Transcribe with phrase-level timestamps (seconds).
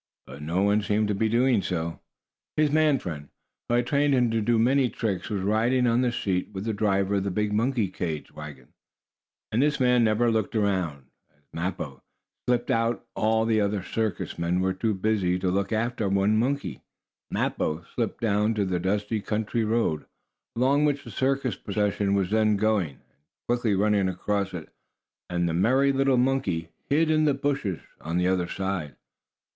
[0.25, 1.99] But no one seemed to be doing so.
[2.57, 3.29] His man friend,
[3.69, 6.73] who had trained him to do many tricks, was riding on the seat with the
[6.73, 8.73] driver of the big monkey cage wagon,
[9.51, 11.05] and this man never looked around,
[11.37, 12.01] as Mappo
[12.47, 13.05] slipped out.
[13.15, 16.81] All the other circus men were too busy to look after one monkey.
[17.29, 20.07] Mappo slipped down to the dusty country road,
[20.55, 23.01] along which the circus procession was then going, and
[23.47, 24.73] quickly running across it,
[25.29, 28.95] the merry little monkey hid in the bushes on the other side.